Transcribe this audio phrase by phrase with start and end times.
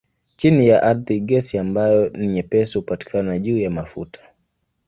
[0.35, 4.19] Chini ya ardhi gesi ambayo ni nyepesi hupatikana juu ya mafuta.